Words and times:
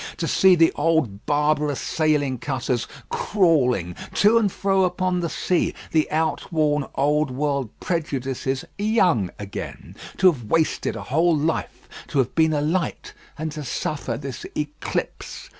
To 0.17 0.27
see 0.27 0.55
the 0.55 0.71
old 0.75 1.27
barbarous 1.27 1.79
sailing 1.79 2.39
cutters 2.39 2.87
crawling 3.09 3.95
to 4.15 4.39
and 4.39 4.51
fro 4.51 4.83
upon 4.83 5.19
the 5.19 5.29
sea: 5.29 5.75
the 5.91 6.09
outworn 6.09 6.85
old 6.95 7.29
world 7.29 7.69
prejudices 7.79 8.65
young 8.79 9.29
again; 9.37 9.95
to 10.17 10.31
have 10.31 10.45
wasted 10.45 10.95
a 10.95 11.03
whole 11.03 11.37
life; 11.37 11.87
to 12.07 12.17
have 12.17 12.33
been 12.33 12.51
a 12.53 12.61
light, 12.61 13.13
and 13.37 13.51
to 13.51 13.63
suffer 13.63 14.17
this 14.17 14.43
eclipse. 14.57 15.49